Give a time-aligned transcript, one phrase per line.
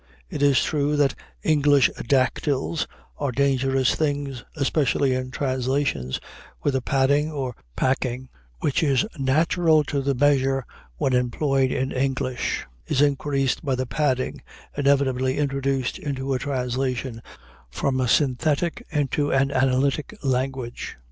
[0.31, 1.13] It is true that
[1.43, 2.87] English dactyls
[3.19, 6.19] are dangerous things, especially in translations,
[6.61, 8.29] where the padding or packing
[8.61, 10.65] which is natural to the measure
[10.97, 14.41] when employed in English, is increased by the padding
[14.75, 17.21] inevitably introduced into a translation
[17.69, 20.97] from a synthetic into an analytic language.